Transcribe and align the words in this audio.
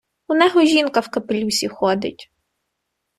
Унего 0.35 0.63
жінка 0.69 0.99
в 0.99 1.09
капелюсі 1.17 1.67
ходить. 1.67 2.31